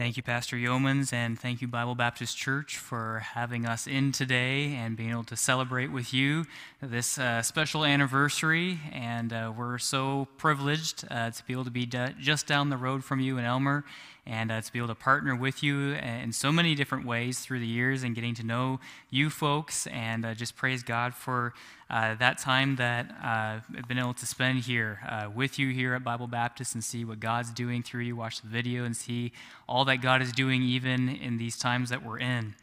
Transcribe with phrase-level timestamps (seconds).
[0.00, 4.74] Thank you, Pastor Yeomans, and thank you, Bible Baptist Church, for having us in today
[4.74, 6.46] and being able to celebrate with you
[6.80, 8.78] this uh, special anniversary.
[8.92, 12.78] And uh, we're so privileged uh, to be able to be d- just down the
[12.78, 13.84] road from you in Elmer
[14.30, 17.58] and uh, to be able to partner with you in so many different ways through
[17.58, 18.78] the years and getting to know
[19.10, 19.88] you folks.
[19.88, 21.52] And uh, just praise God for
[21.90, 25.94] uh, that time that uh, I've been able to spend here uh, with you here
[25.94, 29.32] at Bible Baptist and see what God's doing through you, watch the video and see
[29.68, 32.54] all that God is doing even in these times that we're in.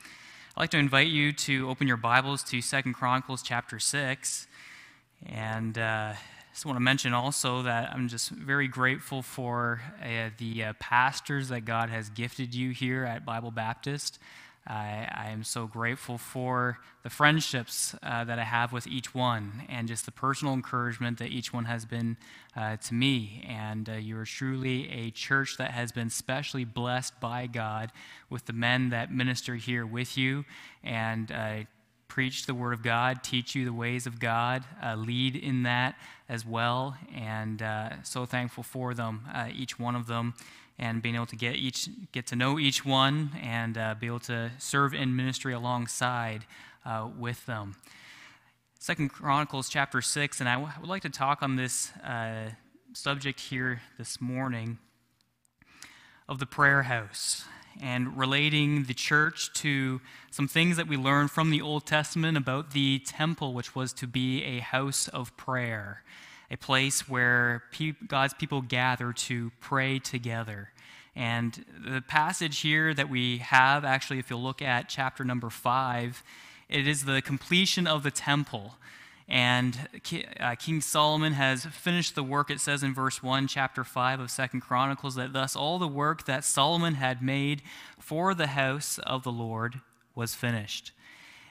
[0.56, 4.48] I'd like to invite you to open your Bibles to Second Chronicles chapter 6.
[5.26, 6.14] And uh,
[6.58, 11.50] just want to mention also that I'm just very grateful for uh, the uh, pastors
[11.50, 14.18] that God has gifted you here at Bible Baptist.
[14.66, 19.68] I, I am so grateful for the friendships uh, that I have with each one
[19.70, 22.18] and just the personal encouragement that each one has been
[22.56, 23.46] uh, to me.
[23.48, 27.92] And uh, you are truly a church that has been specially blessed by God
[28.32, 30.44] with the men that minister here with you
[30.84, 31.58] and uh,
[32.18, 35.94] preach the Word of God, teach you the ways of God, uh, lead in that
[36.28, 36.98] as well.
[37.14, 40.34] And uh, so thankful for them, each one of them
[40.80, 44.20] and being able to get each get to know each one and uh, be able
[44.22, 46.46] to serve in ministry alongside
[46.88, 47.76] uh, with them.
[48.80, 52.50] Second Chronicles chapter six, and I w- would like to talk on this uh,
[52.94, 54.80] subject here this morning
[56.28, 57.46] of the prayer house
[57.82, 62.72] and relating the church to some things that we learn from the Old Testament about
[62.72, 66.04] the temple, which was to be a house of prayer
[66.50, 67.64] a place where
[68.08, 70.72] God's people gather to pray together.
[71.16, 76.24] And the passage here that we have, actually, if you'll look at chapter number five,
[76.70, 78.76] it is the completion of the temple.
[79.28, 79.90] And
[80.40, 84.32] uh, King Solomon has finished the work, it says in verse 1, chapter 5 of
[84.32, 87.62] Second Chronicles, that thus all the work that Solomon had made
[88.00, 89.82] for the house of the Lord
[90.16, 90.94] was finished.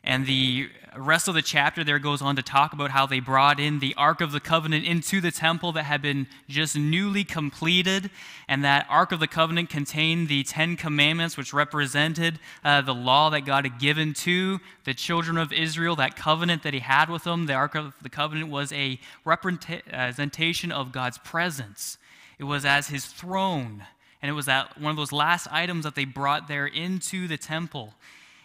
[0.07, 3.59] And the rest of the chapter there goes on to talk about how they brought
[3.59, 8.11] in the Ark of the Covenant into the temple that had been just newly completed.
[8.49, 13.31] And that Ark of the Covenant contained the Ten Commandments, which represented uh, the law
[13.31, 17.25] that God had given to the children of Israel, that covenant that He had with
[17.25, 17.47] them.
[17.47, 21.99] The Ark of the Covenant was a representation of God's presence,
[22.39, 23.85] it was as His throne.
[24.23, 27.37] And it was that one of those last items that they brought there into the
[27.37, 27.95] temple.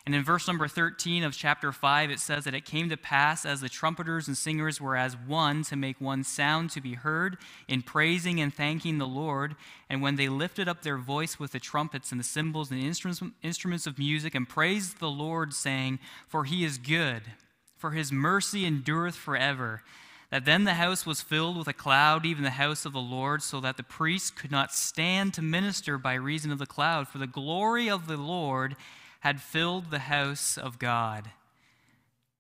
[0.03, 3.45] And in verse number 13 of chapter 5, it says that it came to pass
[3.45, 7.37] as the trumpeters and singers were as one to make one sound to be heard
[7.67, 9.55] in praising and thanking the Lord.
[9.89, 13.85] And when they lifted up their voice with the trumpets and the cymbals and instruments,
[13.85, 17.21] of music and praised the Lord, saying, For he is good,
[17.77, 19.83] for his mercy endureth forever.
[20.31, 23.43] That then the house was filled with a cloud, even the house of the Lord,
[23.43, 27.07] so that the priests could not stand to minister by reason of the cloud.
[27.07, 28.77] For the glory of the Lord
[29.21, 31.31] had filled the house of God.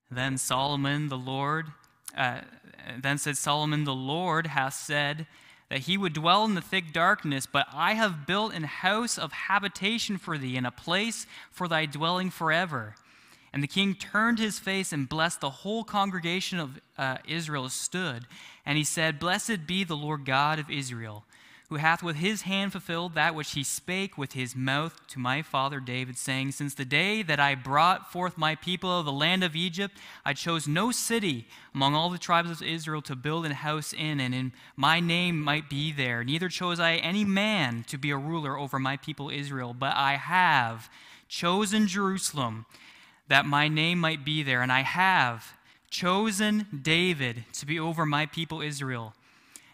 [0.09, 1.67] Then Solomon the Lord,
[2.17, 2.41] uh,
[2.99, 5.25] then said Solomon, the Lord hath said
[5.69, 9.31] that he would dwell in the thick darkness, but I have built an house of
[9.31, 12.95] habitation for thee, and a place for thy dwelling forever.
[13.53, 18.25] And the king turned his face and blessed the whole congregation of uh, Israel stood.
[18.65, 21.25] And he said, Blessed be the Lord God of Israel
[21.71, 25.41] who hath with his hand fulfilled that which he spake with his mouth to my
[25.41, 29.41] father David, saying, Since the day that I brought forth my people of the land
[29.41, 33.53] of Egypt, I chose no city among all the tribes of Israel to build an
[33.53, 36.25] house in, and in my name might be there.
[36.25, 40.17] Neither chose I any man to be a ruler over my people Israel, but I
[40.17, 40.89] have
[41.29, 42.65] chosen Jerusalem
[43.29, 45.53] that my name might be there, and I have
[45.89, 49.13] chosen David to be over my people Israel.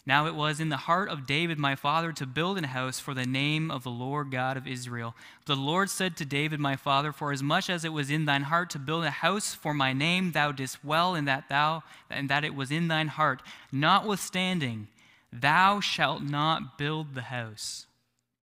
[0.07, 3.13] Now it was in the heart of David my father to build an house for
[3.13, 5.13] the name of the Lord God of Israel.
[5.45, 8.44] The Lord said to David my father, For as much as it was in thine
[8.44, 12.29] heart to build a house for my name, thou didst well in that thou and
[12.29, 13.41] that it was in thine heart.
[13.69, 14.88] Notwithstanding,
[15.34, 17.85] thou shalt not build the house,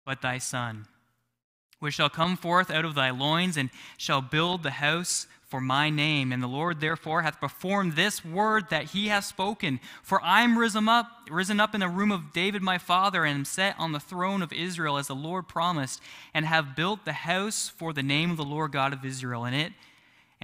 [0.04, 0.86] but thy son,
[1.84, 5.90] which shall come forth out of thy loins, and shall build the house for my
[5.90, 6.32] name.
[6.32, 9.78] And the Lord therefore hath performed this word that he hath spoken.
[10.02, 13.40] For I am risen up, risen up in the room of David my father, and
[13.40, 16.00] am set on the throne of Israel, as the Lord promised,
[16.32, 19.52] and have built the house for the name of the Lord God of Israel in
[19.52, 19.74] it.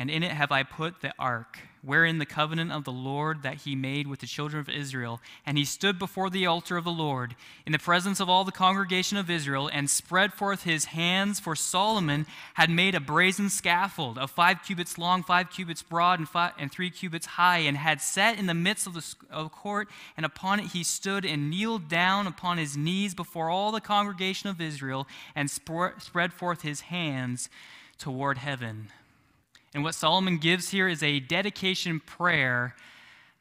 [0.00, 3.56] And in it have I put the ark, wherein the covenant of the Lord that
[3.56, 5.20] he made with the children of Israel.
[5.44, 7.36] And he stood before the altar of the Lord
[7.66, 11.38] in the presence of all the congregation of Israel, and spread forth his hands.
[11.38, 12.24] For Solomon
[12.54, 16.72] had made a brazen scaffold of five cubits long, five cubits broad, and, five, and
[16.72, 19.86] three cubits high, and had set in the midst of the of court.
[20.16, 24.48] And upon it he stood and kneeled down upon his knees before all the congregation
[24.48, 27.50] of Israel, and spread forth his hands
[27.98, 28.88] toward heaven.
[29.74, 32.74] And what Solomon gives here is a dedication prayer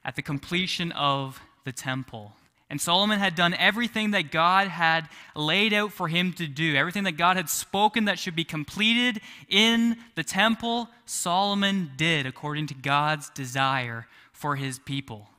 [0.06, 2.34] at the completion of the temple.
[2.70, 7.04] And Solomon had done everything that God had laid out for him to do, everything
[7.06, 12.76] that God had spoken that should be completed in the temple, Solomon did according to
[12.76, 15.30] God's desire for his people.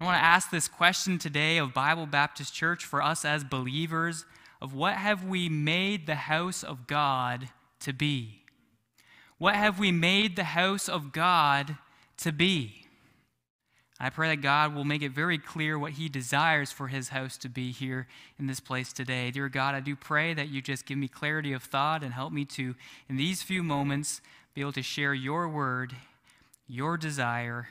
[0.00, 4.24] I want to ask this question today of Bible Baptist Church for us as believers
[4.62, 7.50] of what have we made the house of God
[7.80, 8.43] to be?
[9.44, 11.76] What have we made the house of God
[12.16, 12.86] to be?
[14.00, 17.36] I pray that God will make it very clear what He desires for His house
[17.36, 18.06] to be here
[18.38, 19.30] in this place today.
[19.30, 22.32] Dear God, I do pray that you just give me clarity of thought and help
[22.32, 22.74] me to,
[23.06, 24.22] in these few moments,
[24.54, 25.94] be able to share your word,
[26.66, 27.68] your desire,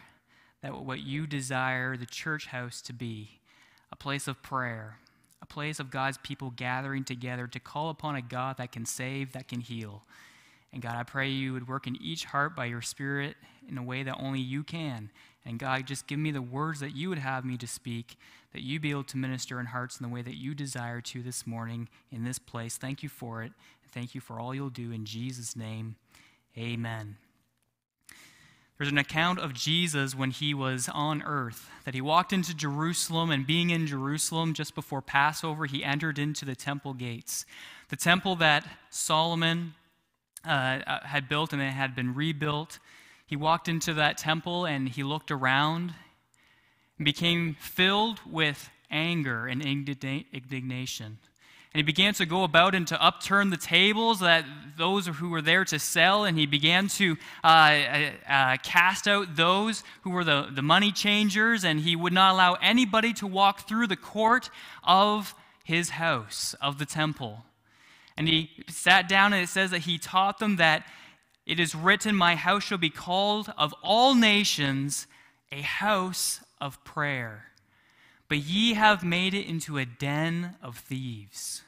[0.62, 3.40] that what you desire the church house to be
[3.92, 5.00] a place of prayer,
[5.42, 9.32] a place of God's people gathering together to call upon a God that can save,
[9.32, 10.04] that can heal.
[10.74, 13.38] And God, I pray you would work in each heart by your Spirit
[13.70, 15.12] in a way that only you can.
[15.46, 18.18] And God, just give me the words that you would have me to speak,
[18.54, 21.22] that you be able to minister in hearts in the way that you desire to
[21.22, 22.78] this morning in this place.
[22.78, 23.52] Thank you for it.
[23.84, 24.92] And thank you for all you'll do.
[24.92, 25.96] In Jesus' name,
[26.58, 27.18] amen.
[28.78, 33.30] There's an account of Jesus when he was on earth, that he walked into Jerusalem,
[33.30, 37.46] and being in Jerusalem just before Passover, he entered into the temple gates.
[37.90, 39.76] The temple that Solomon
[40.46, 42.80] uh, uh, had built and it had been rebuilt.
[43.26, 45.94] He walked into that temple and he looked around
[46.98, 51.18] and became filled with anger and indignation.
[51.74, 54.46] And he began to go about and to upturn the tables that
[54.78, 59.36] those who were there to sell, and he began to uh, uh, uh, cast out
[59.36, 63.68] those who were the, the money changers, and he would not allow anybody to walk
[63.68, 64.52] through the court
[64.84, 67.44] of his house, of the temple.
[68.16, 70.86] And he sat down, and it says that he taught them that
[71.46, 75.08] it is written, My house shall be called of all nations
[75.52, 77.46] a house of prayer.
[78.30, 81.63] But ye have made it into a den of thieves.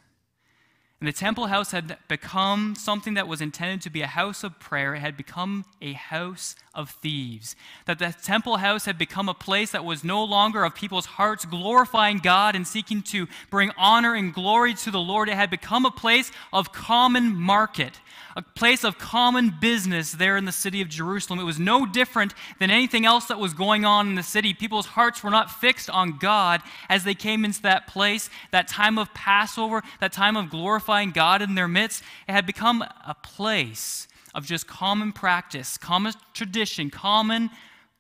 [1.01, 4.59] And the temple house had become something that was intended to be a house of
[4.59, 4.95] prayer.
[4.95, 7.55] It had become a house of thieves.
[7.85, 11.43] That the temple house had become a place that was no longer of people's hearts
[11.43, 15.27] glorifying God and seeking to bring honor and glory to the Lord.
[15.27, 17.99] It had become a place of common market
[18.35, 21.39] a place of common business there in the city of Jerusalem.
[21.39, 24.53] It was no different than anything else that was going on in the city.
[24.53, 28.97] People's hearts were not fixed on God as they came into that place, that time
[28.97, 32.03] of Passover, that time of glorifying God in their midst.
[32.27, 37.49] It had become a place of just common practice, common tradition, common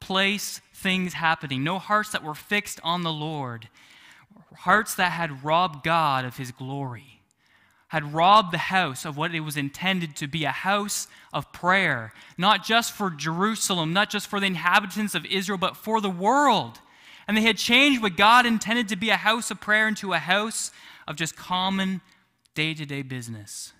[0.01, 1.63] place things happening.
[1.63, 3.69] No hearts that were fixed on the Lord,
[4.53, 7.14] hearts that had robbed God of his glory
[7.89, 12.13] had robbed the house of what it was intended to be a house of prayer,
[12.37, 16.79] not just for Jerusalem, not just for the inhabitants of Israel, but for the world.
[17.27, 20.19] And they had changed what God intended to be a house of prayer into a
[20.19, 20.71] house
[21.07, 22.01] of just common
[22.55, 23.73] day to day business.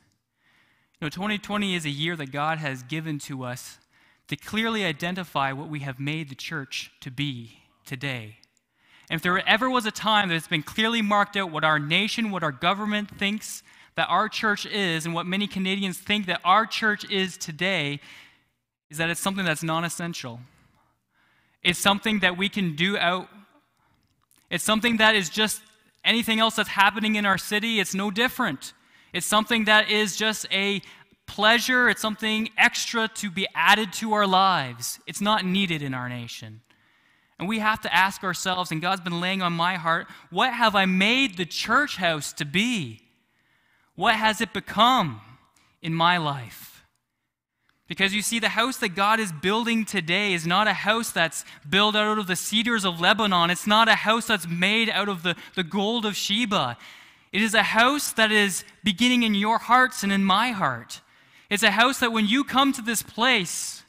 [1.00, 3.80] You know, 2020 is a year that God has given to us
[4.28, 8.38] to clearly identify what we have made the church to be today.
[9.10, 11.78] And if there ever was a time that it's been clearly marked out what our
[11.78, 13.62] nation, what our government thinks
[13.96, 18.00] that our church is, and what many Canadians think that our church is today,
[18.90, 20.40] is that it's something that's non essential.
[21.64, 23.28] It's something that we can do out.
[24.50, 25.62] It's something that is just
[26.04, 28.74] anything else that's happening in our city, it's no different.
[29.12, 30.82] It's something that is just a
[31.26, 35.00] pleasure, it's something extra to be added to our lives.
[35.08, 36.62] It's not needed in our nation.
[37.40, 40.76] And we have to ask ourselves, and God's been laying on my heart, what have
[40.76, 43.02] I made the church house to be?
[43.96, 45.22] What has it become
[45.82, 46.86] in my life?
[47.88, 51.46] Because you see, the house that God is building today is not a house that's
[51.70, 53.52] built out of the cedars of Lebanon.
[53.52, 56.78] It's not a house that's made out of the, the gold of Sheba.
[57.32, 61.02] It is a house that is beginning in your hearts and in my heart.
[61.50, 63.84] It's a house that when you come to this place,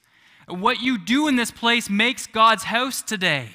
[0.46, 3.48] what you do in this place makes God's house today.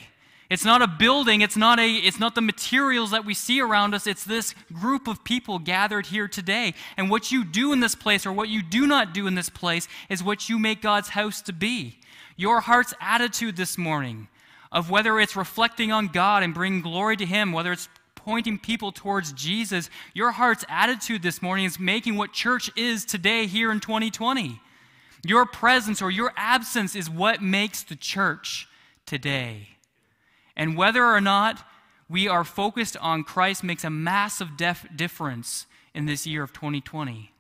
[0.52, 3.96] It's not a building, it's not, a, it's not the materials that we see around
[3.96, 6.74] us, it's this group of people gathered here today.
[6.98, 9.48] And what you do in this place or what you do not do in this
[9.48, 12.00] place is what you make God's house to be.
[12.36, 14.28] Your heart's attitude this morning
[14.74, 18.92] of whether it's reflecting on God and bringing glory to Him, whether it's pointing people
[18.92, 23.80] towards Jesus, your heart's attitude this morning is making what church is today here in
[23.80, 24.60] 2020.
[25.26, 28.68] Your presence or your absence is what makes the church
[29.06, 29.70] today.
[30.56, 31.66] And whether or not
[32.10, 37.32] we are focused on Christ makes a massive def- difference in this year of 2020.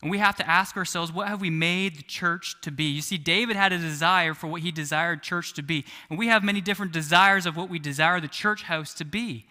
[0.00, 2.84] And we have to ask ourselves, what have we made the church to be?
[2.84, 5.84] You see, David had a desire for what he desired church to be.
[6.08, 9.46] And we have many different desires of what we desire the church house to be.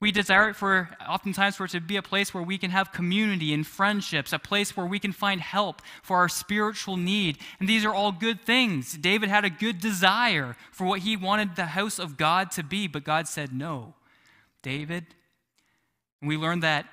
[0.00, 2.92] We desire it for, oftentimes, for it to be a place where we can have
[2.92, 7.38] community and friendships, a place where we can find help for our spiritual need.
[7.58, 8.92] And these are all good things.
[8.92, 12.86] David had a good desire for what he wanted the house of God to be,
[12.86, 13.94] but God said no.
[14.62, 15.06] David,
[16.22, 16.86] we learn that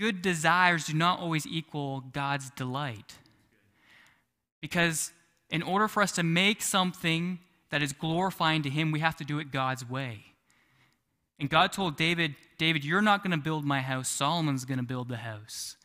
[0.00, 3.18] good desires do not always equal God's delight.
[4.60, 5.12] Because
[5.48, 7.38] in order for us to make something
[7.70, 10.29] that is glorifying to Him, we have to do it God's way.
[11.40, 14.08] And God told David, David, you're not going to build my house.
[14.08, 15.76] Solomon's going to build the house.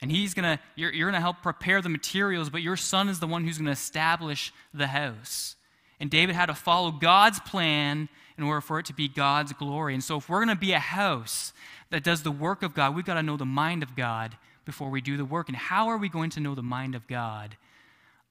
[0.00, 3.08] And he's going to, you're, you're going to help prepare the materials, but your son
[3.08, 5.56] is the one who's going to establish the house.
[6.00, 9.94] And David had to follow God's plan in order for it to be God's glory.
[9.94, 11.52] And so if we're going to be a house
[11.90, 14.90] that does the work of God, we've got to know the mind of God before
[14.90, 15.48] we do the work.
[15.48, 17.56] And how are we going to know the mind of God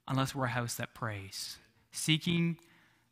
[0.07, 1.57] unless we're a house that prays?
[1.91, 2.57] Seeking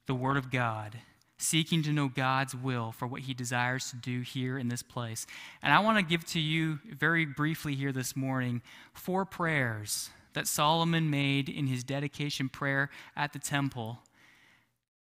[0.06, 1.00] the word of God
[1.44, 5.28] seeking to know God's will for what he desires to do here in this place.
[5.62, 8.62] And I want to give to you very briefly here this morning
[8.94, 14.00] four prayers that Solomon made in his dedication prayer at the temple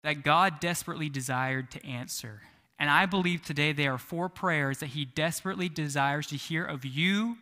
[0.03, 2.41] that God desperately desired to answer.
[2.79, 6.85] And I believe today they are four prayers that he desperately desires to hear of
[6.85, 7.37] you,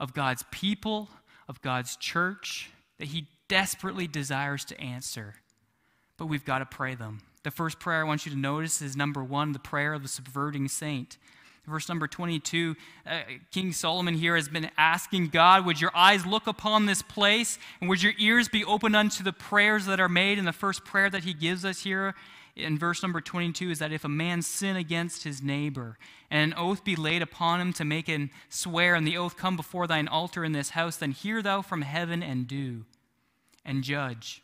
[0.00, 1.08] of God's people,
[1.48, 5.34] of God's church, that he desperately desires to answer.
[6.16, 7.20] But we've got to pray them.
[7.42, 10.08] The first prayer I want you to notice is number one, the prayer of the
[10.08, 11.18] subverting saint.
[11.66, 12.74] Verse number 22,
[13.06, 13.20] uh,
[13.52, 17.56] King Solomon here has been asking God, Would your eyes look upon this place?
[17.80, 20.38] And would your ears be open unto the prayers that are made?
[20.38, 22.14] And the first prayer that he gives us here
[22.56, 25.98] in verse number 22 is that if a man sin against his neighbor,
[26.30, 29.56] and an oath be laid upon him to make him swear, and the oath come
[29.56, 32.84] before thine altar in this house, then hear thou from heaven and do,
[33.64, 34.42] and judge.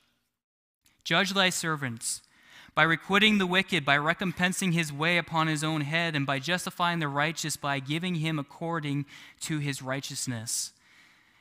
[1.04, 2.22] Judge thy servants
[2.78, 7.00] by requiting the wicked, by recompensing his way upon his own head, and by justifying
[7.00, 9.04] the righteous by giving him according
[9.40, 10.72] to his righteousness.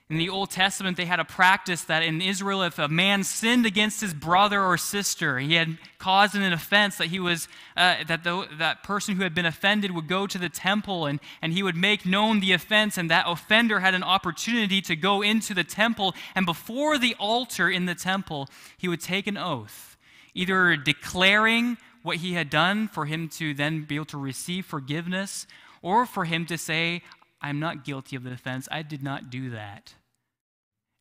[0.09, 3.67] In the Old Testament, they had a practice that in Israel, if a man sinned
[3.67, 8.23] against his brother or sister, he had caused an offense, that he was uh, that
[8.23, 11.61] the, that person who had been offended would go to the temple and, and he
[11.61, 15.63] would make known the offense, and that offender had an opportunity to go into the
[15.63, 19.96] temple, and before the altar in the temple, he would take an oath
[20.37, 25.47] either declaring what he had done for him to then be able to receive forgiveness,
[25.81, 27.01] or for him to say,
[27.41, 28.67] I'm not guilty of the offense.
[28.71, 29.95] I did not do that.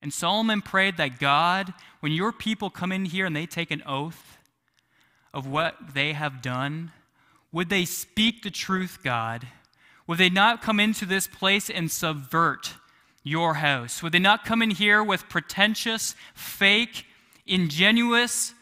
[0.02, 3.82] And Solomon prayed that God, when your people come in here and they take an
[3.86, 4.38] oath
[5.34, 6.92] of what they have done,
[7.52, 9.46] would they speak the truth, God?
[10.06, 12.74] Would they not come into this place and subvert
[13.22, 14.02] your house?
[14.02, 17.04] Would they not come in here with pretentious, fake,
[17.46, 18.54] ingenuous,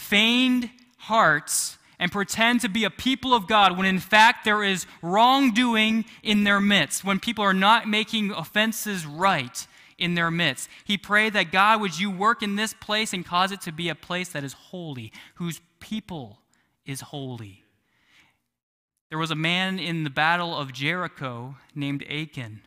[0.00, 4.86] feigned hearts and pretend to be a people of God when in fact there is
[5.02, 9.66] wrongdoing in their midst, when people are not making offenses right
[9.98, 10.68] in their midst.
[10.84, 13.90] He prayed that God, would you work in this place and cause it to be
[13.90, 16.38] a place that is holy, whose people
[16.86, 17.62] is holy.
[19.10, 22.62] There was a man in the battle of Jericho named Achan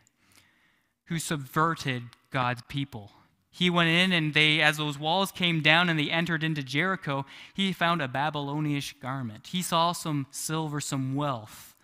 [1.06, 3.10] who subverted God's people.
[3.56, 7.24] He went in, and they, as those walls came down and they entered into Jericho,
[7.54, 9.46] he found a Babylonish garment.
[9.52, 11.76] He saw some silver, some wealth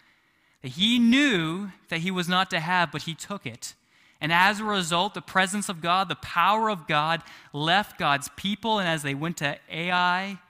[0.62, 3.74] that he knew that he was not to have, but he took it.
[4.20, 7.22] And as a result, the presence of God, the power of God,
[7.52, 8.80] left God's people.
[8.80, 10.40] And as they went to Ai,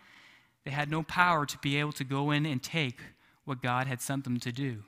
[0.65, 2.99] they had no power to be able to go in and take
[3.45, 4.85] what God had sent them to do.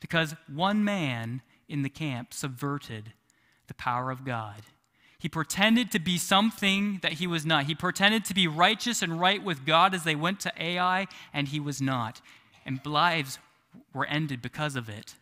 [0.00, 3.12] Because one man in the camp subverted
[3.66, 4.62] the power of God.
[5.18, 7.64] He pretended to be something that he was not.
[7.64, 11.48] He pretended to be righteous and right with God as they went to Ai, and
[11.48, 12.20] he was not.
[12.64, 13.38] And lives
[13.92, 15.14] were ended because of it.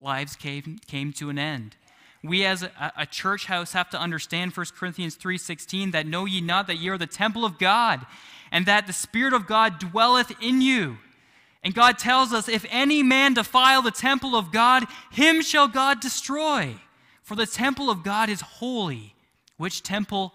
[0.00, 1.76] Lives came, came to an end.
[2.22, 6.40] We as a, a church house have to understand 1 Corinthians 3:16 that know ye
[6.40, 8.06] not that ye are the temple of God
[8.50, 10.98] and that the Spirit of God dwelleth in you.
[11.62, 16.00] And God tells us, if any man defile the temple of God, him shall God
[16.00, 16.76] destroy.
[17.22, 19.15] For the temple of God is holy,
[19.56, 20.32] which temple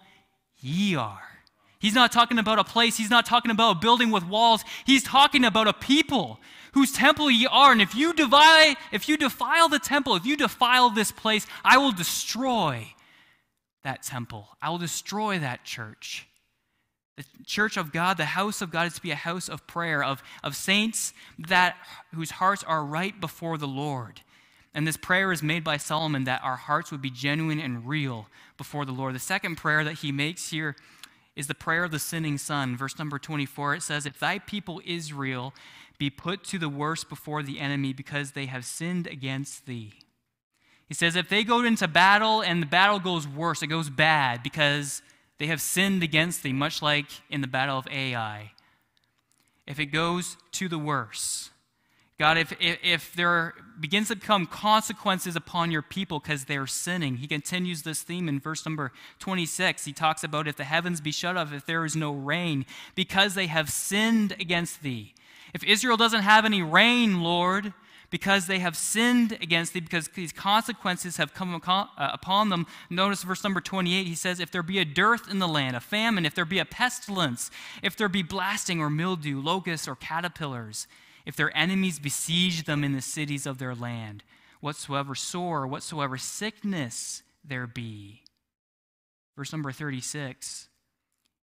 [0.58, 1.22] ye are.
[1.78, 4.62] He's not talking about a place, he's not talking about a building with walls.
[4.84, 6.38] He's talking about a people
[6.74, 7.72] whose temple ye are.
[7.72, 11.78] And if you defile, if you defile the temple, if you defile this place, I
[11.78, 12.86] will destroy
[13.82, 14.48] that temple.
[14.60, 16.28] I will destroy that church.
[17.16, 20.02] The church of God, the house of God, is to be a house of prayer,
[20.02, 21.76] of, of saints that
[22.14, 24.22] whose hearts are right before the Lord.
[24.74, 28.28] And this prayer is made by Solomon that our hearts would be genuine and real
[28.56, 29.14] before the Lord.
[29.14, 30.76] The second prayer that he makes here
[31.36, 32.76] is the prayer of the sinning son.
[32.76, 35.52] Verse number 24, it says, If thy people Israel
[35.98, 39.92] be put to the worst before the enemy because they have sinned against thee.
[40.88, 44.42] He says, If they go into battle and the battle goes worse, it goes bad
[44.42, 45.00] because
[45.38, 48.52] they have sinned against thee, much like in the battle of Ai.
[49.66, 51.50] If it goes to the worse,
[52.18, 57.16] God, if, if, if, there begins to become consequences upon your people because they're sinning,
[57.16, 59.84] he continues this theme in verse number 26.
[59.84, 63.34] He talks about if the heavens be shut off, if there is no rain, because
[63.34, 65.14] they have sinned against thee.
[65.54, 67.72] If Israel doesn't have any rain, Lord,
[68.10, 72.66] because they have sinned against thee, because these consequences have come uh, upon them.
[72.90, 75.80] Notice verse number 28, he says, If there be a dearth in the land, a
[75.80, 77.50] famine, if there be a pestilence,
[77.82, 80.86] if there be blasting or mildew, locusts or caterpillars,
[81.24, 84.24] if their enemies besiege them in the cities of their land,
[84.60, 88.22] whatsoever sore, whatsoever sickness there be.
[89.36, 90.68] Verse number 36,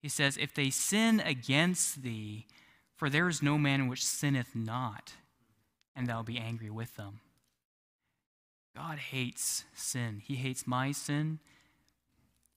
[0.02, 2.48] he says, If they sin against thee,
[2.96, 5.14] for there is no man which sinneth not
[5.96, 7.22] and thou be angry with them.
[8.76, 10.22] God hates sin.
[10.24, 11.40] He hates my sin.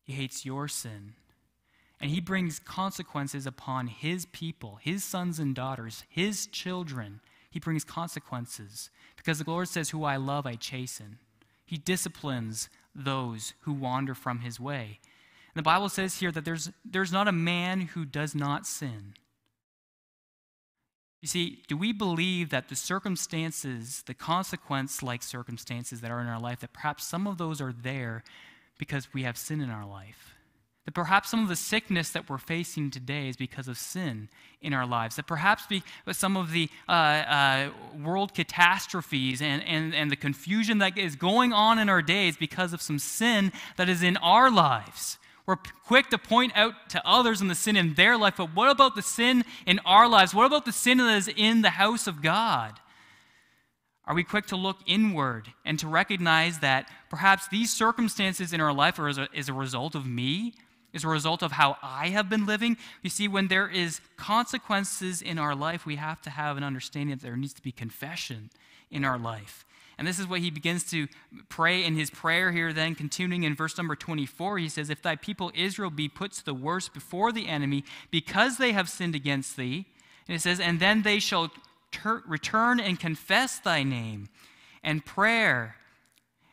[0.03, 1.15] He hates your sin.
[2.01, 7.21] And he brings consequences upon his people, his sons and daughters, his children.
[7.51, 11.19] He brings consequences because the Lord says, Who I love, I chasten.
[11.65, 15.01] He disciplines those who wander from his way.
[15.55, 19.15] And the Bible says here that there's, there's not a man who does not sin.
[21.21, 26.29] You see, do we believe that the circumstances, the consequence like circumstances that are in
[26.29, 28.23] our life, that perhaps some of those are there
[28.79, 30.37] because we have sin in our life?
[30.89, 34.31] That perhaps some of the sickness that we're facing today is because of sin
[34.63, 35.17] in our lives.
[35.17, 37.71] That perhaps be, some of the uh, uh,
[38.03, 42.73] world catastrophes and, and, and the confusion that is going on in our days because
[42.73, 45.19] of some sin that is in our lives.
[45.45, 48.71] We're quick to point out to others in the sin in their life, but what
[48.71, 50.35] about the sin in our lives?
[50.35, 52.81] What about the sin that is in the house of God?
[54.07, 58.73] Are we quick to look inward and to recognize that perhaps these circumstances in our
[58.73, 60.55] life are as a, is a result of me,
[60.93, 62.77] is a result of how I have been living?
[63.03, 67.17] You see, when there is consequences in our life, we have to have an understanding
[67.17, 68.51] that there needs to be confession
[68.91, 69.65] in our life.
[69.99, 71.09] And this is what he begins to
[71.49, 74.59] pray in his prayer here, then continuing in verse number 24.
[74.59, 78.59] He says, If thy people Israel be put to the worst before the enemy, because
[78.59, 79.87] they have sinned against thee.
[80.29, 81.51] And it says, And then they shall
[81.91, 84.29] ter- return and confess thy name,
[84.85, 85.77] and prayer,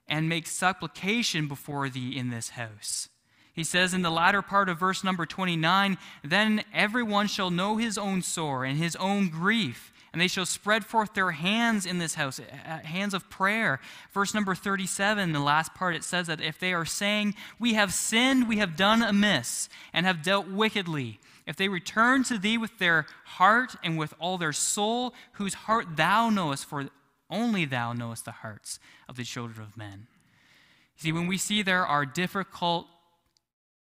[0.08, 3.10] and make supplication before thee in this house.
[3.56, 7.98] He says in the latter part of verse number 29 Then everyone shall know his
[7.98, 12.15] own sore and his own grief and they shall spread forth their hands in this
[12.15, 12.39] house,
[12.86, 13.82] hands of prayer.
[14.13, 17.91] Verse number 37, the last part, it says that if they are saying, We have
[17.94, 22.78] sinned, we have done amiss, and have dealt wickedly, if they return to thee with
[22.78, 26.88] their heart and with all their soul, whose heart thou knowest, for
[27.30, 30.08] only thou knowest the hearts of the children of men.
[30.96, 32.88] See, when we see there are difficult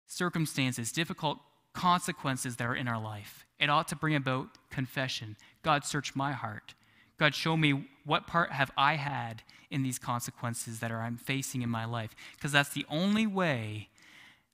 [0.09, 1.37] circumstances, difficult
[1.73, 5.37] consequences that are in our life, it ought to bring about confession.
[5.63, 6.73] God, search my heart.
[7.17, 11.61] God, show me what part have I had in these consequences that are I'm facing
[11.61, 12.15] in my life.
[12.35, 13.89] Because that's the only way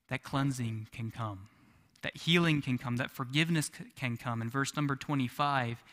[0.10, 1.48] that cleansing can come,
[2.02, 4.42] that healing can come, that forgiveness can come.
[4.42, 5.84] In verse number 25,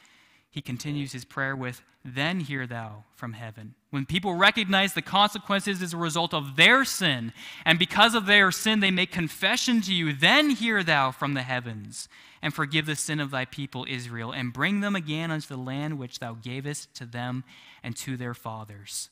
[0.52, 3.74] he continues his prayer with, Then hear thou from heaven.
[3.88, 7.32] When people recognize the consequences as a result of their sin,
[7.64, 11.42] and because of their sin they make confession to you, then hear thou from the
[11.42, 12.06] heavens,
[12.42, 15.98] and forgive the sin of thy people Israel, and bring them again unto the land
[15.98, 17.44] which thou gavest to them
[17.82, 19.08] and to their fathers.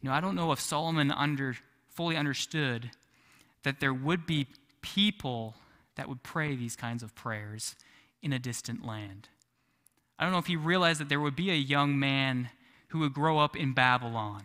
[0.00, 1.58] You know, I don't know if Solomon under,
[1.90, 2.92] fully understood
[3.62, 4.46] that there would be
[4.80, 5.54] people
[5.96, 7.76] that would pray these kinds of prayers
[8.22, 9.28] in a distant land.
[10.18, 12.50] I don't know if he realized that there would be a young man
[12.88, 14.44] who would grow up in Babylon,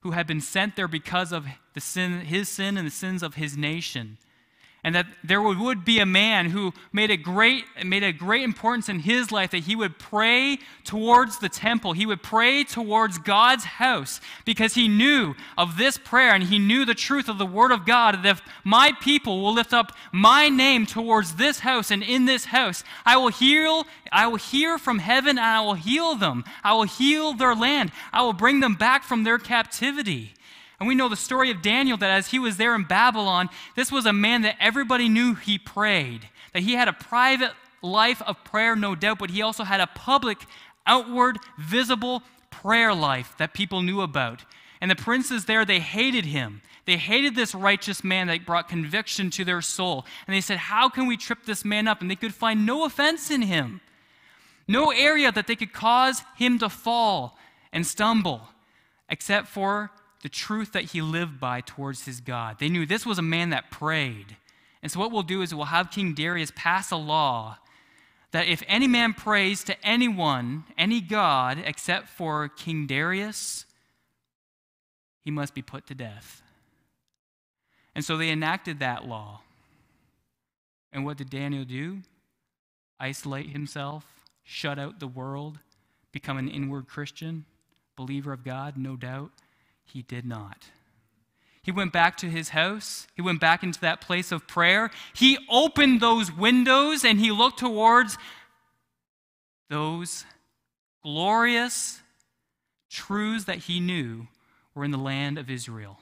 [0.00, 3.34] who had been sent there because of the sin, his sin and the sins of
[3.34, 4.18] his nation.
[4.84, 8.88] And that there would be a man who made a great made a great importance
[8.88, 11.92] in his life that he would pray towards the temple.
[11.92, 16.84] He would pray towards god's house because he knew of this prayer and he knew
[16.84, 20.48] the truth of the word of god that if my people will lift up my
[20.48, 24.98] name towards this house and in this house i will heal i will hear from
[24.98, 26.44] heaven and i will heal them.
[26.64, 27.92] I will heal their land.
[28.12, 30.34] I will bring them back from their captivity
[30.82, 33.92] and we know the story of Daniel that as he was there in Babylon, this
[33.92, 38.42] was a man that everybody knew he prayed, that he had a private life of
[38.42, 40.38] prayer, no doubt, but he also had a public,
[40.84, 44.44] outward, visible prayer life that people knew about.
[44.80, 46.62] And the princes there, they hated him.
[46.84, 50.04] They hated this righteous man that brought conviction to their soul.
[50.26, 52.00] And they said, How can we trip this man up?
[52.00, 53.82] And they could find no offense in him,
[54.66, 57.38] no area that they could cause him to fall
[57.72, 58.48] and stumble,
[59.08, 62.58] except for the truth that he lived by towards his God.
[62.58, 64.36] They knew this was a man that prayed.
[64.82, 67.58] And so, what we'll do is we'll have King Darius pass a law
[68.32, 73.66] that if any man prays to anyone, any God, except for King Darius,
[75.20, 76.42] he must be put to death.
[77.94, 79.42] And so they enacted that law.
[80.92, 81.98] And what did Daniel do?
[82.98, 84.04] Isolate himself,
[84.42, 85.58] shut out the world,
[86.10, 87.44] become an inward Christian,
[87.96, 89.30] believer of God, no doubt.
[89.84, 90.66] He did not.
[91.62, 93.06] He went back to his house.
[93.14, 94.90] He went back into that place of prayer.
[95.14, 98.18] He opened those windows and he looked towards
[99.70, 100.24] those
[101.02, 102.00] glorious
[102.90, 104.26] truths that he knew
[104.74, 105.98] were in the land of Israel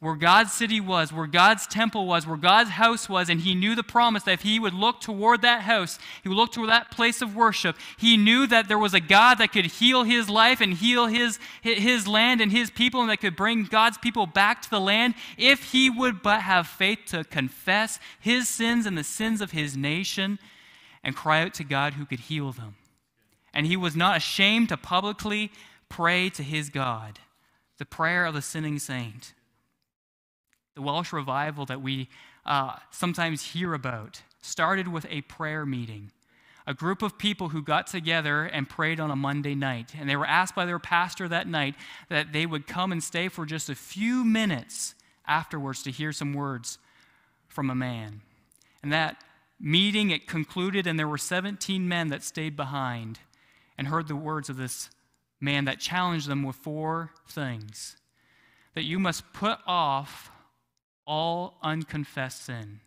[0.00, 3.74] where God's city was, where God's temple was, where God's house was, and he knew
[3.74, 6.92] the promise that if he would look toward that house, he would look toward that
[6.92, 7.76] place of worship.
[7.96, 11.40] He knew that there was a God that could heal his life and heal his,
[11.62, 15.14] his land and his people, and that could bring God's people back to the land
[15.36, 19.76] if he would but have faith to confess his sins and the sins of his
[19.76, 20.38] nation
[21.02, 22.76] and cry out to God who could heal them.
[23.52, 25.50] And he was not ashamed to publicly
[25.88, 27.18] pray to his God,
[27.78, 29.32] the prayer of the sinning saint
[30.78, 32.08] the Welsh revival that we
[32.46, 36.12] uh, sometimes hear about, started with a prayer meeting.
[36.68, 39.92] A group of people who got together and prayed on a Monday night.
[39.98, 41.74] And they were asked by their pastor that night
[42.10, 44.94] that they would come and stay for just a few minutes
[45.26, 46.78] afterwards to hear some words
[47.48, 48.20] from a man.
[48.80, 49.24] And that
[49.58, 53.18] meeting, it concluded, and there were 17 men that stayed behind
[53.76, 54.90] and heard the words of this
[55.40, 57.96] man that challenged them with four things
[58.74, 60.30] that you must put off
[61.08, 62.80] all unconfessed sin.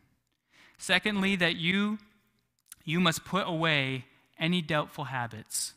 [0.78, 1.98] Secondly, that you,
[2.86, 4.06] you must put away
[4.40, 5.74] any doubtful habits.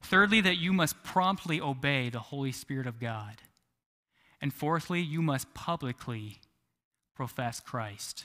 [0.00, 3.36] Thirdly, that you must promptly obey the Holy Spirit of God.
[4.40, 6.40] And fourthly, you must publicly
[7.14, 8.24] profess Christ.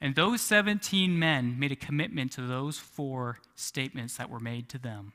[0.00, 4.78] And those 17 men made a commitment to those four statements that were made to
[4.78, 5.14] them.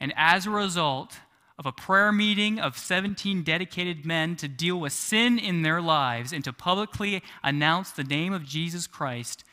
[0.00, 1.18] And as a result,
[1.58, 6.32] of a prayer meeting of 17 dedicated men to deal with sin in their lives
[6.32, 9.44] and to publicly announce the name of Jesus Christ,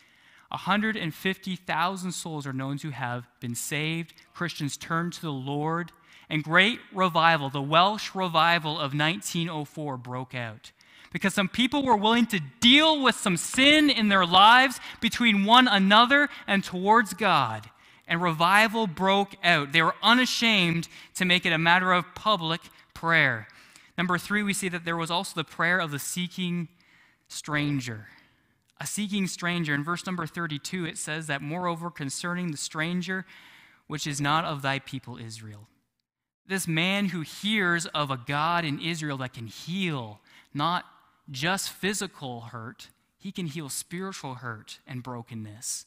[0.49, 4.13] 150,000 souls are known to have been saved.
[4.33, 5.91] Christians turned to the Lord,
[6.29, 10.71] and great revival, the Welsh revival of 1904, broke out.
[11.13, 15.67] Because some people were willing to deal with some sin in their lives between one
[15.67, 17.69] another and towards God
[18.11, 19.71] and revival broke out.
[19.71, 22.59] They were unashamed to make it a matter of public
[22.93, 23.47] prayer.
[23.97, 26.67] Number three, we see that there was also the prayer of the seeking
[27.29, 28.09] stranger.
[28.81, 29.73] A seeking stranger.
[29.73, 33.25] In verse number 32, it says that, moreover, concerning the stranger,
[33.87, 35.69] which is not of thy people Israel.
[36.45, 40.19] This man who hears of a God in Israel that can heal
[40.53, 40.83] not
[41.29, 45.85] just physical hurt, he can heal spiritual hurt and brokenness.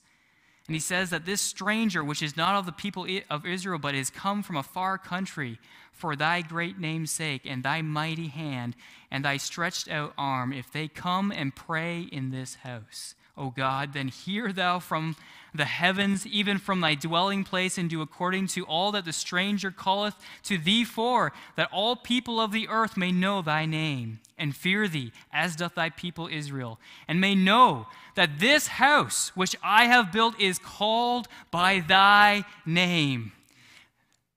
[0.66, 3.94] And he says that this stranger, which is not of the people of Israel, but
[3.94, 5.59] is come from a far country,
[5.92, 8.74] for thy great name's sake, and thy mighty hand,
[9.11, 13.92] and thy stretched out arm, if they come and pray in this house, O God,
[13.92, 15.16] then hear thou from
[15.55, 19.70] the heavens, even from thy dwelling place, and do according to all that the stranger
[19.70, 24.57] calleth to thee for, that all people of the earth may know thy name, and
[24.57, 29.85] fear thee, as doth thy people Israel, and may know that this house which I
[29.85, 33.33] have built is called by thy name.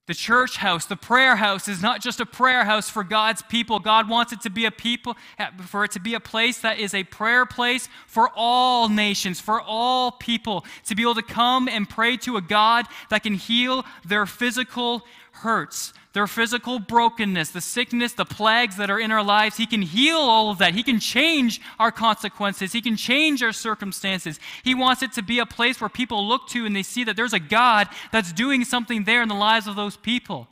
[0.08, 3.80] The church house, the prayer house, is not just a prayer house for God's people.
[3.80, 5.18] God wants it to be a people,
[5.66, 9.62] for it to be a place that is a prayer place for all nations, for
[9.62, 13.86] all people, to be able to come and pray to a God that can heal
[14.06, 15.04] their physical
[15.42, 19.58] hurts, their physical brokenness, the sickness, the plagues that are in our lives.
[19.58, 20.74] He can heal all of that.
[20.74, 22.74] He can change our consequences.
[22.74, 24.40] He can change our circumstances.
[24.64, 27.16] He wants it to be a place where people look to and they see that
[27.16, 30.48] there's a God that's doing something there in the lives of those people.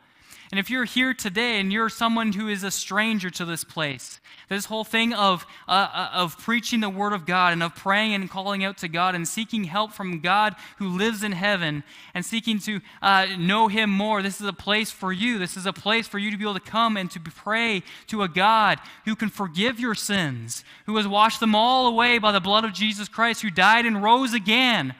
[0.55, 4.21] And if you're here today and you're someone who is a stranger to this place,
[4.47, 8.13] this whole thing of, uh, uh, of preaching the Word of God and of praying
[8.13, 12.23] and calling out to God and seeking help from God who lives in heaven and
[12.23, 15.39] seeking to uh, know Him more, this is a place for you.
[15.39, 18.23] This is a place for you to be able to come and to pray to
[18.23, 22.39] a God who can forgive your sins, who has washed them all away by the
[22.39, 24.95] blood of Jesus Christ, who died and rose again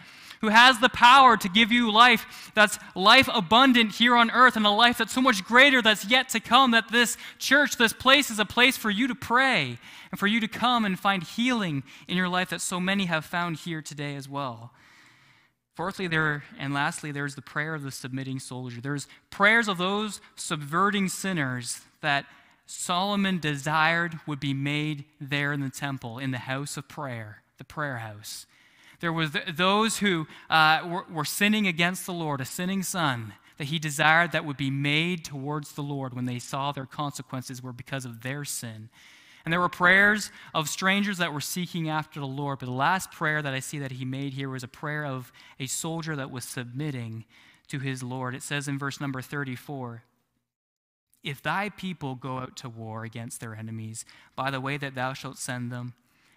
[0.46, 4.66] who has the power to give you life that's life abundant here on earth and
[4.66, 6.70] a life that's so much greater that's yet to come.
[6.70, 9.80] That this church, this place, is a place for you to pray
[10.12, 13.26] and for you to come and find healing in your life that so many have
[13.26, 14.72] found here today as well.
[15.74, 18.82] Fourthly, there and lastly, there's the prayer of the submitting soldier.
[18.82, 22.26] There's prayers of those subverting sinners that
[22.68, 27.64] Solomon desired would be made there in the temple, in the house of prayer, the
[27.64, 28.46] prayer house.
[29.00, 33.66] There was those who uh, were, were sinning against the Lord, a sinning son that
[33.66, 37.74] he desired that would be made towards the Lord when they saw their consequences were
[37.74, 38.90] because of their sin.
[39.46, 42.60] And there were prayers of strangers that were seeking after the Lord.
[42.60, 45.32] But the last prayer that I see that he made here was a prayer of
[45.60, 47.26] a soldier that was submitting
[47.68, 48.34] to his Lord.
[48.34, 50.04] It says in verse number 34
[51.24, 54.04] If thy people go out to war against their enemies
[54.36, 55.94] by the way that thou shalt send them,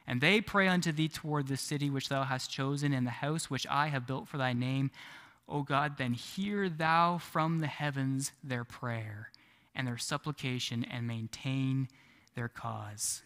[0.09, 3.51] and they pray unto thee toward the city which thou hast chosen, and the house
[3.51, 4.91] which I have built for thy name.
[5.47, 9.31] O God, then hear thou from the heavens their prayer
[9.75, 11.89] and their supplication, and maintain
[12.35, 13.23] their cause.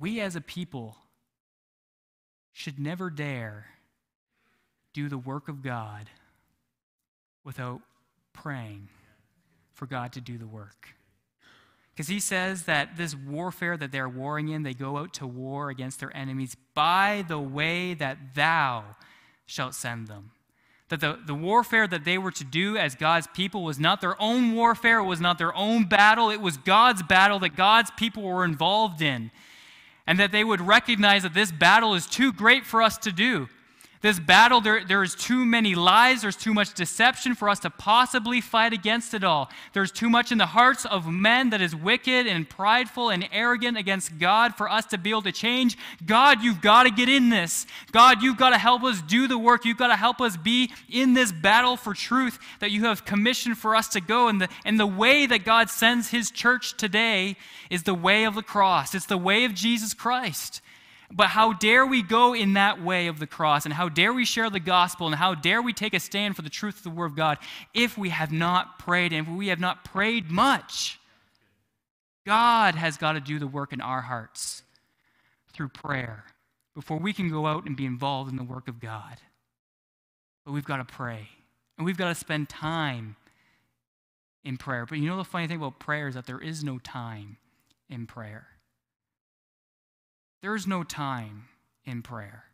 [0.00, 0.96] We as a people
[2.52, 3.66] should never dare
[4.94, 6.08] do the work of God
[7.44, 7.82] without
[8.32, 8.88] praying
[9.74, 10.97] for God to do the work.
[11.98, 15.68] Because he says that this warfare that they're warring in, they go out to war
[15.68, 18.84] against their enemies by the way that thou
[19.46, 20.30] shalt send them.
[20.90, 24.14] That the, the warfare that they were to do as God's people was not their
[24.22, 28.22] own warfare, it was not their own battle, it was God's battle that God's people
[28.22, 29.32] were involved in.
[30.06, 33.48] And that they would recognize that this battle is too great for us to do.
[34.00, 38.40] This battle, there, there's too many lies, there's too much deception for us to possibly
[38.40, 39.50] fight against it all.
[39.72, 43.76] There's too much in the hearts of men that is wicked and prideful and arrogant
[43.76, 45.76] against God for us to be able to change.
[46.06, 47.66] God, you've got to get in this.
[47.90, 49.64] God, you've got to help us do the work.
[49.64, 53.58] You've got to help us be in this battle for truth that you have commissioned
[53.58, 54.28] for us to go.
[54.28, 57.36] And the, and the way that God sends his church today
[57.68, 60.62] is the way of the cross, it's the way of Jesus Christ.
[61.10, 64.24] But how dare we go in that way of the cross, and how dare we
[64.24, 66.90] share the gospel, and how dare we take a stand for the truth of the
[66.90, 67.38] Word of God
[67.72, 71.00] if we have not prayed, and if we have not prayed much?
[72.26, 74.62] God has got to do the work in our hearts
[75.54, 76.24] through prayer
[76.74, 79.16] before we can go out and be involved in the work of God.
[80.44, 81.28] But we've got to pray,
[81.78, 83.16] and we've got to spend time
[84.44, 84.84] in prayer.
[84.84, 87.38] But you know the funny thing about prayer is that there is no time
[87.88, 88.46] in prayer.
[90.40, 91.48] There is no time
[91.84, 92.44] in prayer.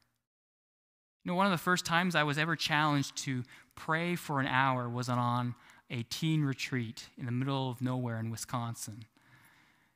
[1.25, 3.43] You know, one of the first times I was ever challenged to
[3.77, 5.55] pray for an hour was on
[5.91, 9.05] a teen retreat in the middle of nowhere in Wisconsin.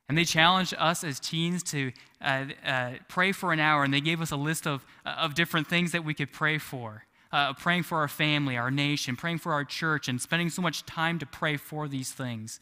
[0.07, 4.01] And they challenged us as teens to uh, uh, pray for an hour, and they
[4.01, 7.05] gave us a list of, uh, of different things that we could pray for.
[7.31, 10.83] Uh, praying for our family, our nation, praying for our church, and spending so much
[10.87, 12.59] time to pray for these things.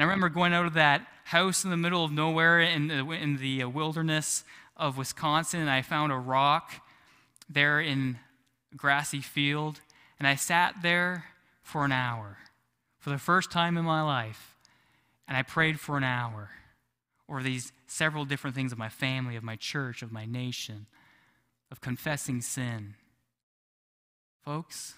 [0.00, 3.10] And I remember going out of that house in the middle of nowhere in the,
[3.10, 6.72] in the wilderness of Wisconsin, and I found a rock
[7.50, 8.18] there in
[8.72, 9.80] a grassy field,
[10.18, 11.26] and I sat there
[11.62, 12.38] for an hour
[12.98, 14.56] for the first time in my life,
[15.28, 16.48] and I prayed for an hour
[17.28, 20.86] over these several different things of my family, of my church, of my nation,
[21.70, 22.94] of confessing sin.
[24.46, 24.94] Folks,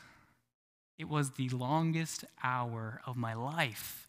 [0.96, 4.06] it was the longest hour of my life.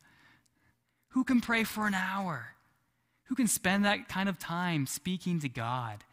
[1.13, 2.55] Who can pray for an hour?
[3.25, 6.03] Who can spend that kind of time speaking to God?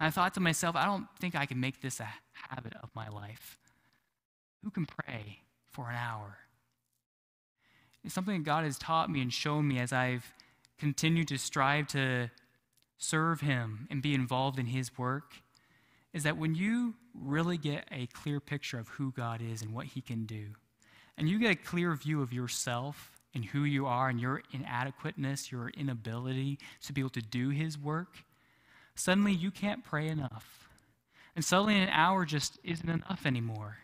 [0.00, 2.90] And I thought to myself, I don't think I can make this a habit of
[2.94, 3.56] my life.
[4.64, 5.38] Who can pray
[5.70, 6.38] for an hour?
[8.04, 10.34] It's something that God has taught me and shown me as I've
[10.76, 12.30] continued to strive to
[12.98, 15.34] serve Him and be involved in His work
[16.12, 19.86] is that when you really get a clear picture of who God is and what
[19.86, 20.46] He can do,
[21.16, 25.52] and you get a clear view of yourself and who you are and your inadequateness,
[25.52, 28.24] your inability to be able to do His work,
[28.94, 30.70] suddenly you can't pray enough.
[31.36, 33.76] And suddenly an hour just isn't enough anymore.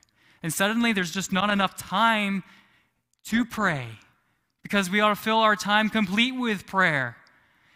[0.43, 2.45] And suddenly there's just not enough time
[3.27, 3.89] to pray
[4.63, 7.19] because we ought to fill our time complete with prayer.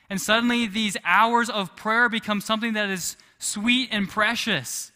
[0.09, 4.93] And suddenly, these hours of prayer become something that is sweet and precious.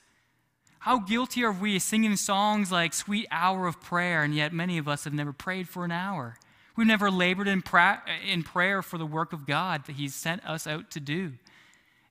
[0.79, 4.89] How guilty are we singing songs like Sweet Hour of Prayer, and yet many of
[4.89, 6.37] us have never prayed for an hour?
[6.81, 10.43] We've never labored in, pra- in prayer for the work of God that He's sent
[10.47, 11.33] us out to do.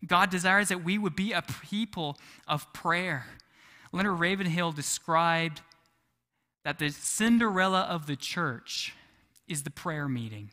[0.06, 3.26] God desires that we would be a people of prayer.
[3.92, 5.62] Leonard Ravenhill described
[6.64, 8.94] that the Cinderella of the church
[9.48, 10.52] is the prayer meeting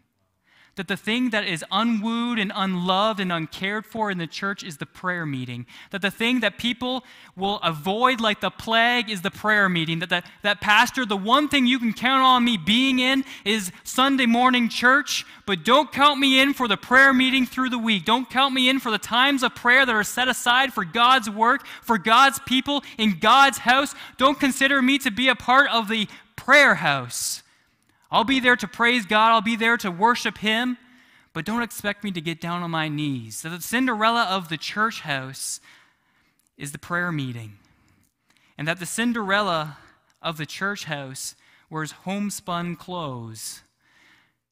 [0.76, 4.76] that the thing that is unwooed and unloved and uncared for in the church is
[4.76, 5.66] the prayer meeting.
[5.90, 7.02] That the thing that people
[7.34, 10.00] will avoid like the plague is the prayer meeting.
[10.00, 13.72] That, that, that pastor, the one thing you can count on me being in is
[13.84, 18.04] Sunday morning church, but don't count me in for the prayer meeting through the week.
[18.04, 21.30] Don't count me in for the times of prayer that are set aside for God's
[21.30, 23.94] work, for God's people in God's house.
[24.18, 27.42] Don't consider me to be a part of the prayer house.
[28.10, 30.78] I'll be there to praise God, I'll be there to worship Him,
[31.32, 33.36] but don't expect me to get down on my knees.
[33.36, 35.60] So the Cinderella of the church house
[36.56, 37.58] is the prayer meeting.
[38.56, 39.78] And that the Cinderella
[40.22, 41.34] of the church house
[41.68, 43.62] wears homespun clothes.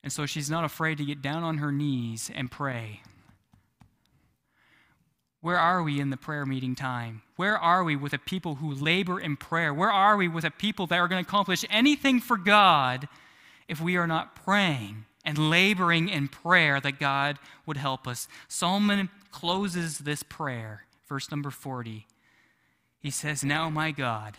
[0.02, 3.00] And so she's not afraid to get down on her knees and pray.
[5.40, 7.22] Where are we in the prayer meeting time?
[7.36, 9.72] Where are we with a people who labor in prayer?
[9.72, 13.08] Where are we with a people that are going to accomplish anything for God
[13.68, 18.28] if we are not praying and laboring in prayer that God would help us.
[18.46, 22.06] Solomon closes this prayer, verse number 40.
[23.00, 24.36] He says, Now, my God,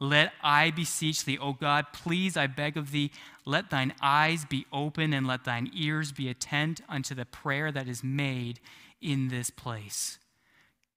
[0.00, 3.10] let I beseech thee, O God, please, I beg of thee,
[3.44, 7.88] let thine eyes be open and let thine ears be attent unto the prayer that
[7.88, 8.60] is made
[9.00, 10.18] in this place.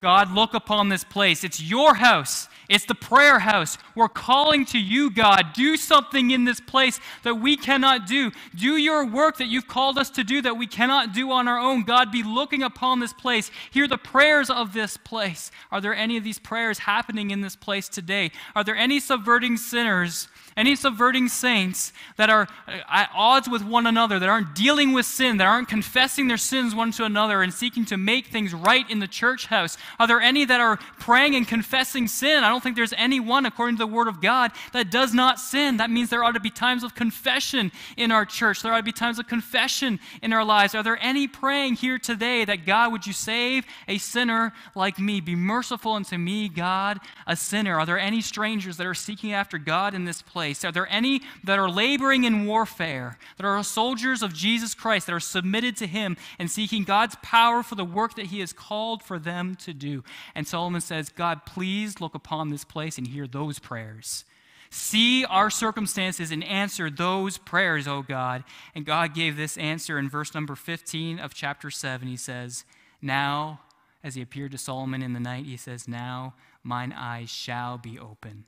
[0.03, 1.43] God, look upon this place.
[1.43, 2.47] It's your house.
[2.69, 3.79] It's the prayer house.
[3.95, 5.53] We're calling to you, God.
[5.53, 8.31] Do something in this place that we cannot do.
[8.55, 11.57] Do your work that you've called us to do that we cannot do on our
[11.57, 11.83] own.
[11.83, 13.49] God, be looking upon this place.
[13.71, 15.49] Hear the prayers of this place.
[15.71, 18.31] Are there any of these prayers happening in this place today?
[18.53, 20.27] Are there any subverting sinners?
[20.57, 25.37] Any subverting saints that are at odds with one another, that aren't dealing with sin,
[25.37, 28.99] that aren't confessing their sins one to another and seeking to make things right in
[28.99, 29.77] the church house?
[29.99, 32.43] Are there any that are praying and confessing sin?
[32.43, 35.39] I don't think there's any one, according to the Word of God, that does not
[35.39, 35.77] sin.
[35.77, 38.63] That means there ought to be times of confession in our church.
[38.63, 40.73] There ought to be times of confession in our lives.
[40.73, 45.21] Are there any praying here today that God, would you save a sinner like me?
[45.21, 47.77] Be merciful unto me, God, a sinner.
[47.77, 50.46] Are there any strangers that are seeking after God in this place?
[50.47, 50.63] Place?
[50.63, 55.13] Are there any that are laboring in warfare, that are soldiers of Jesus Christ, that
[55.13, 59.03] are submitted to Him and seeking God's power for the work that He has called
[59.03, 60.03] for them to do?
[60.33, 64.23] And Solomon says, God, please look upon this place and hear those prayers.
[64.69, 68.43] See our circumstances and answer those prayers, O God.
[68.73, 72.07] And God gave this answer in verse number 15 of chapter 7.
[72.07, 72.63] He says,
[73.01, 73.61] Now,
[74.03, 77.97] as he appeared to Solomon in the night, he says, Now mine eyes shall be
[77.97, 78.45] open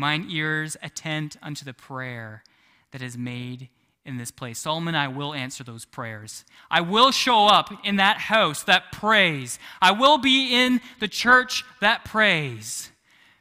[0.00, 2.42] mine ears attend unto the prayer
[2.90, 3.68] that is made
[4.04, 4.58] in this place.
[4.58, 6.44] Solomon, I will answer those prayers.
[6.70, 9.58] I will show up in that house that prays.
[9.80, 12.90] I will be in the church that prays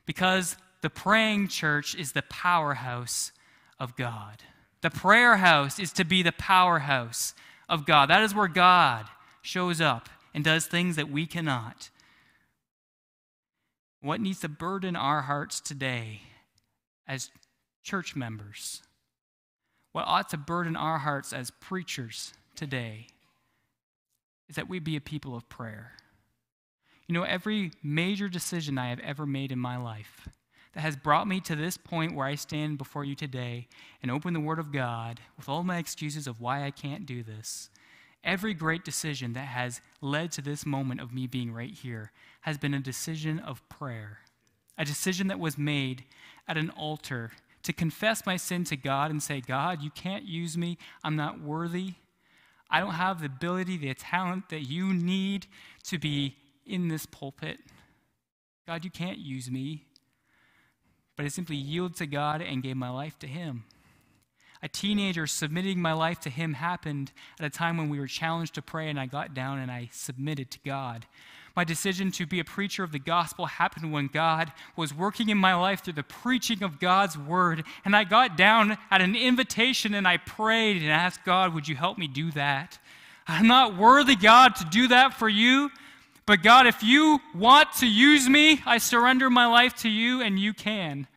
[0.05, 3.31] because the praying church is the powerhouse
[3.79, 4.43] of God.
[4.81, 7.33] The prayer house is to be the powerhouse
[7.69, 8.09] of God.
[8.09, 9.05] That is where God
[9.41, 11.89] shows up and does things that we cannot.
[14.01, 16.21] What needs to burden our hearts today
[17.09, 17.31] as
[17.83, 18.83] church members,
[19.91, 23.07] what ought to burden our hearts as preachers today
[24.47, 25.93] is that we be a people of prayer.
[27.07, 30.29] You know, every major decision I have ever made in my life
[30.73, 33.67] that has brought me to this point where I stand before you today
[34.03, 37.23] and open the Word of God with all my excuses of why I can't do
[37.23, 37.71] this,
[38.23, 42.59] every great decision that has led to this moment of me being right here has
[42.59, 44.19] been a decision of prayer,
[44.77, 46.03] a decision that was made
[46.49, 47.31] at an altar
[47.63, 50.77] to confess my sin to God and say, God, you can't use me.
[51.03, 51.93] I'm not worthy.
[52.69, 55.47] I don't have the ability, the talent that you need
[55.83, 56.35] to be
[56.65, 57.59] in this pulpit.
[58.67, 59.85] God, you can't use me.
[61.15, 63.65] But I simply yielded to God and gave my life to Him.
[64.61, 68.55] A teenager submitting my life to Him happened at a time when we were challenged
[68.55, 71.05] to pray, and I got down and I submitted to God.
[71.55, 75.37] My decision to be a preacher of the gospel happened when God was working in
[75.37, 77.63] my life through the preaching of God's word.
[77.83, 81.75] And I got down at an invitation and I prayed and asked God, Would you
[81.75, 82.79] help me do that?
[83.27, 85.69] I'm not worthy, God, to do that for you.
[86.25, 90.39] But God, if you want to use me, I surrender my life to you and
[90.39, 91.07] you can.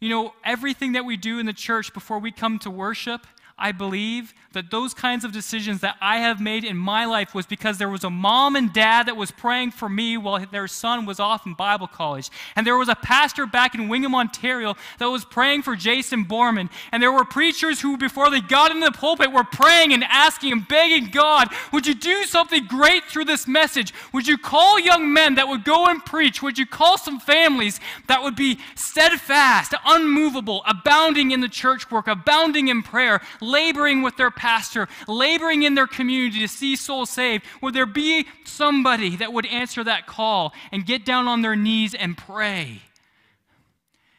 [0.00, 3.26] You know, everything that we do in the church before we come to worship
[3.56, 7.46] I believe that those kinds of decisions that I have made in my life was
[7.46, 11.06] because there was a mom and dad that was praying for me while their son
[11.06, 12.30] was off in Bible college.
[12.56, 16.68] And there was a pastor back in Wingham, Ontario that was praying for Jason Borrman.
[16.90, 20.52] And there were preachers who, before they got into the pulpit, were praying and asking
[20.52, 23.92] and begging God, would you do something great through this message?
[24.12, 26.42] Would you call young men that would go and preach?
[26.42, 27.78] Would you call some families
[28.08, 33.20] that would be steadfast, unmovable, abounding in the church work, abounding in prayer?
[33.44, 38.26] Laboring with their pastor, laboring in their community to see souls saved, would there be
[38.44, 42.82] somebody that would answer that call and get down on their knees and pray?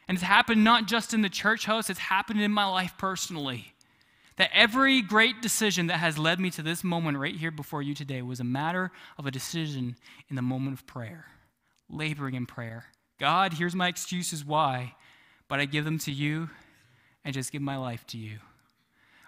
[0.08, 3.72] And it's happened not just in the church house, it's happened in my life personally.
[4.36, 7.94] That every great decision that has led me to this moment right here before you
[7.94, 9.96] today was a matter of a decision
[10.28, 11.26] in the moment of prayer,
[11.88, 12.84] laboring in prayer.
[13.18, 14.94] God, here's my excuses why,
[15.48, 16.50] but I give them to you
[17.24, 18.38] and just give my life to you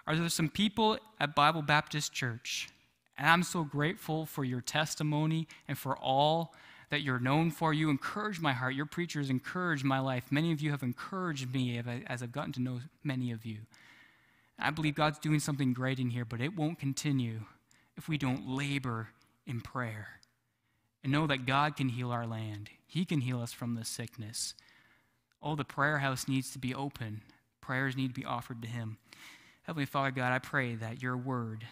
[0.09, 2.67] are there some people at Bible Baptist Church,
[3.15, 6.55] and I'm so grateful for your testimony and for all
[6.89, 7.75] that you're known for.
[7.75, 8.73] You encourage my heart.
[8.73, 10.31] Your preachers encourage my life.
[10.31, 13.59] Many of you have encouraged me as I've gotten to know many of you.
[14.57, 17.41] I believe God's doing something great in here, but it won't continue
[17.95, 19.09] if we don't labor
[19.45, 20.07] in prayer
[21.03, 22.71] and know that God can heal our land.
[22.87, 24.55] He can heal us from this sickness.
[25.39, 27.21] Oh, the prayer house needs to be open.
[27.61, 28.97] Prayers need to be offered to Him.
[29.69, 31.63] Heavenly Father, God, I pray that your word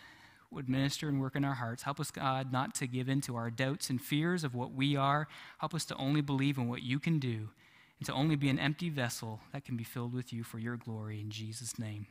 [0.52, 1.82] would minister and work in our hearts.
[1.82, 4.96] Help us, God, not to give in to our doubts and fears of what we
[4.96, 5.28] are.
[5.58, 7.50] Help us to only believe in what you can do
[7.98, 10.78] and to only be an empty vessel that can be filled with you for your
[10.78, 11.20] glory.
[11.20, 12.06] In Jesus' name,